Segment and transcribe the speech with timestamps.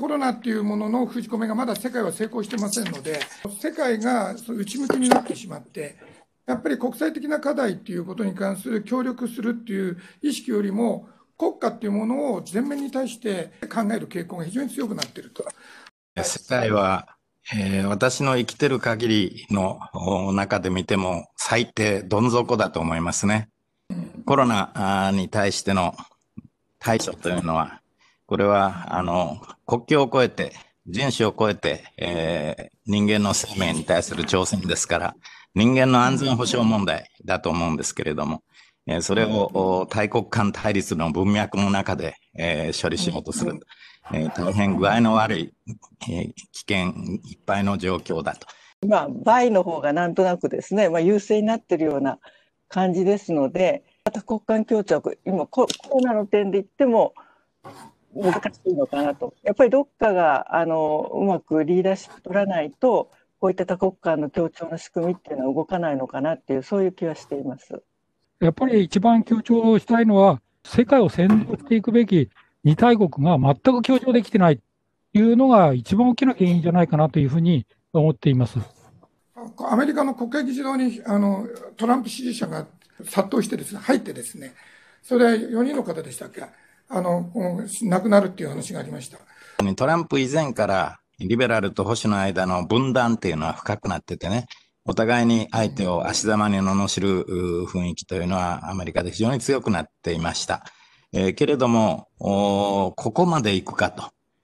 [0.00, 3.20] コロナっていうものの封じ込めがまだ世界は成功してませんので、
[3.60, 5.98] 世界が内向きになってしまって、
[6.46, 15.44] やっぱり国際的な課題っていうことに関する協力するっていう意識よりも、国家っていうものを全面に対して考える傾向が非常に強くなっていると。
[16.22, 17.06] 世界は、
[17.54, 19.78] えー、私の生きてる限りの
[20.32, 23.50] 中で見ても最低どん底だと思いますね。
[24.24, 25.94] コロナに対しての
[26.78, 27.79] 対処というのは、
[28.30, 30.52] これは、あの、国境を越えて、
[30.86, 35.16] 人種を超えて、えー、人間の生命に対する挑戦ですから、
[35.56, 38.44] 人間の安全保障問題だと思うんですけれども、
[38.86, 43.58] えー、それを大国間対立の文脈の中で、えー、処理しようとする、
[44.12, 45.52] えー、大変具合の悪い、
[46.08, 46.76] えー、危険
[47.28, 48.46] いっぱいの状況だと。
[48.86, 52.20] まあ、倍の方がなんとなくですね、まあ、優勢になっているような
[52.68, 57.12] 感じですので、多国間協調、今コロナの点で言っても
[58.14, 59.34] 難しいのかなと。
[59.42, 67.82] やっぱりどっかがあのうまくリーダーシップ取らないと、こういった多国間の協調の仕組みっていうのは動かないのかなっていう、そういう気はしています。
[68.40, 72.30] やっぱり一番強調したいのは、世界を先導していくべき
[72.64, 74.62] 二大国が全く協調できてないと
[75.14, 78.58] いうのが一番大きな原因じゃないかなというふうに思っています。
[79.70, 82.66] アメリカの国会議事堂にあのトランプ支持者が
[83.04, 84.52] 殺到してですね、入ってですね、
[85.02, 86.42] それで4人の方でしたっけ？
[86.92, 87.30] あの、
[87.82, 89.18] 亡くなるっていう話がありました。
[89.76, 94.46] トランプ以前からリベラルと保守の間の分断っていうのは深くなっててね、
[94.84, 97.24] お互いに相手を足玉に罵る
[97.66, 100.64] 雰囲気というのはアメリカで非常に強くなっていました。
[101.12, 104.02] えー、けれどもここまでいくかと。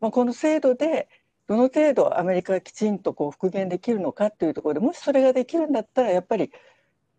[0.00, 1.08] まあ、この制度で
[1.48, 6.52] どの程度アメリカがきちんとこう復元できるのかっていうところでもしそれができるんだったらやっぱり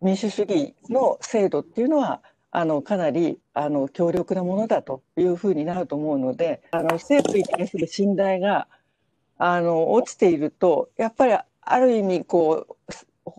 [0.00, 8.66] 民主主義の制度っていうのはあのかなりあの強力なものだというふうになると思うのであの政府に対する信頼が
[9.38, 12.94] あの落ちているとやっぱりある意味こう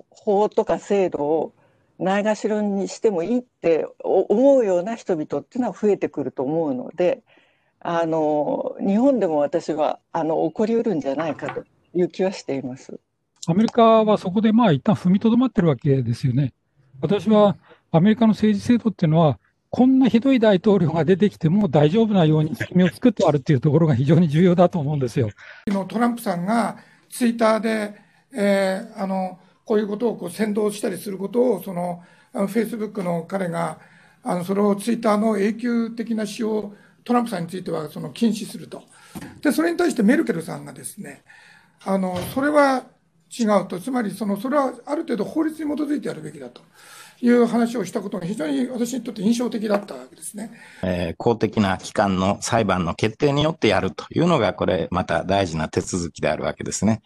[0.10, 1.54] 法とか制度を
[2.00, 7.22] ないがしろにしてもいいって思うような人々っていうのは増えてくると思うので
[7.80, 11.64] あの日本でも私はあの起こりうるんじゃないかと
[11.94, 13.00] いう気はしています。
[13.48, 16.54] アメリカはそこでまあ一旦踏みとどまってるわけですよね。
[17.02, 17.58] 私は
[17.92, 19.38] アメリカの政治制度っていうのは、
[19.70, 25.30] こんなひどい大統領が出てきても大丈夫なように仕組みを作ってあるっていうところが非常に重要だと思うんですよ。
[25.88, 26.78] トランプさんが
[27.10, 27.96] ツイッターで、
[28.34, 32.04] えー、あのこういうことをこう先導したりすることを、その
[32.34, 33.80] フェイスブックの彼が、
[34.24, 38.84] あのそれをツイッターの永久的な使用、トランプさんについてはその禁止すると。
[39.42, 41.24] で、それに対してメルケルさんがですね、
[41.86, 42.84] あのそれは
[43.40, 46.62] 違うと、つまりそのそれはある程度法律に基づいてやるべきだと。
[47.24, 50.52] いう話をしたことが非常に私にとって印象的だったわけですね。
[50.82, 57.02] えー、公的な機関の裁判の決定によってやるというのが、これまた大事な手続きであるわけですね。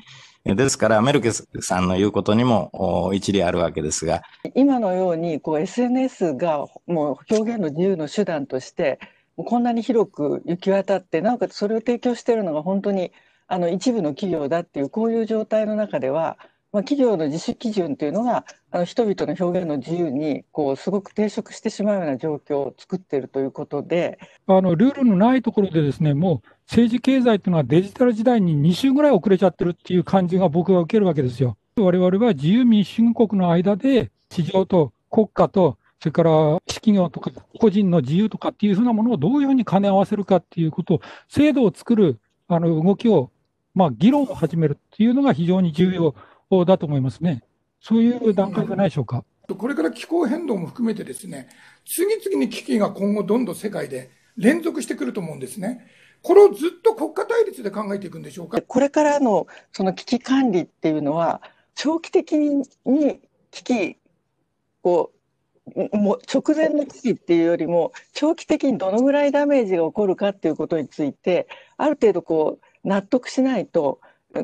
[0.45, 4.21] ですから、メルケさんの言うことにも一理あるわけですが。
[4.53, 8.99] 今のようにこう SNS がもう表現の自由の手段として、
[9.35, 13.11] こんなに広く行き渡って、なおかつそれを提供しているのが本当に
[13.47, 16.37] あの一部の企業だっていうこういう状態の中では、
[16.71, 31.57] まあ、企業の自主基準というのがあの人々の表現の自由にこうすごく抵触してしまうような状況を作っているということであのルールのないところでですねもう政治経済というのはデジタル時代に2週ぐらい遅れちゃってるっていう感じが僕は受けるわけですよ。
[31.77, 36.31] 我々は自由民主主義国の間で市場と国家とそれから
[36.67, 43.31] 企業とか個人の自由とかっていうふうなものをどういうふうに兼ね合わせるかっていうことを制度を作るあの動きを
[43.75, 47.43] まあ、議論を始めるっていうのが非常に重要だと思いますね。
[47.81, 49.23] そういう段階じゃないでしょうか。
[49.47, 51.49] これから気候変動も含めてですね、
[51.85, 55.85] 次々に危機が今後どんどん世界で連続してくると思うんですね。
[56.23, 58.59] これをずっと国家対立で考えていくんでしょうか？
[58.61, 61.41] これからのその危機管理っていうのは、
[61.75, 62.63] 長期的に
[63.51, 63.97] 危機
[64.83, 65.11] を
[65.93, 71.47] もう直前の危機っていうよりも長期的にどのぐらいダメージが起こるかっていうことについて
[71.77, 73.99] ある程度こう納得しないと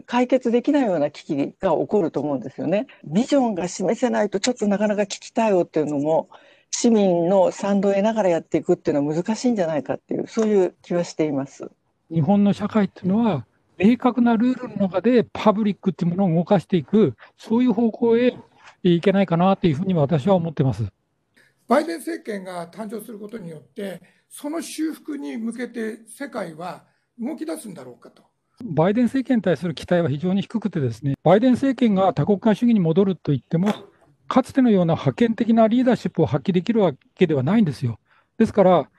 [0.05, 2.87] 解決できないような危機が起こると思うんですよね。
[3.03, 6.29] ビジョンが示せないとちょっとなかなか危機対応っていうのも
[6.71, 11.69] 市民の賛同を得ながらやっていくっていうのは難しいんじゃないかっていうそういう気はしています。
[12.09, 13.45] 日本の社会っていうのは
[13.77, 18.37] 明確なルールの中でパブリックっていうものを動かしていくそういう方向へ
[18.83, 20.85] いけないかなというふうに私は思ってます。
[21.67, 26.85] バイデン政権が誕生することによってその修復に向けて世界は
[27.19, 28.23] 動き出すんだろうかと。
[28.63, 33.73] バイデン政権に対する期待は非常に低くてですね、バイデン政権が多国間主義に戻るといっても、
[34.27, 37.99] かつてのような覇権的なリーダーシップを発揮できるわけではないんですよ。
[38.37, 38.89] ですから、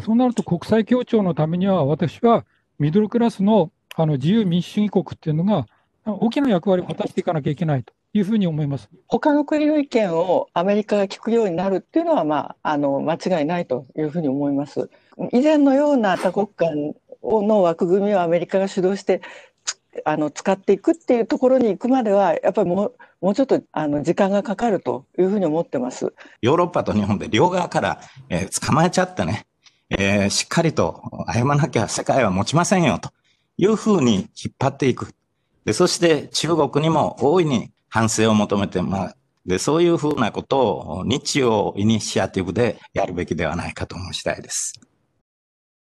[0.00, 2.44] そうなると国際協調のためには、私は
[2.78, 5.66] ミドルクラスのあの自由民主主義国っていうのが、
[6.04, 8.88] 大きな役割を果たしていかなきゃいけないというふうに思います。
[9.08, 14.88] 他の国の意見をアメリカが聞くようになるっていうのは、まあ、あの間違いないというふうに思います。
[15.32, 16.94] 以前のような多国間
[17.42, 19.20] の枠組みをアメリカが主導して
[20.04, 26.12] あの使っていくっていうところに行くまではやっぱりもうもうちょっとあの時間がかかるというふうに思ってます。
[26.42, 29.46] ヨーロッパと日本で両側から、えー、捕まえちゃってね、
[29.90, 31.02] えー、しっかりと
[31.32, 33.10] 謝らなきゃ世界は持ちませんよと
[33.56, 35.12] いうふうに引っ張っていく。
[35.64, 44.80] で、そして中国にも大いに反省を求めて、まあ、で、そういうふうなことを日曜イニシアティブでやるべきではないかと申したいです。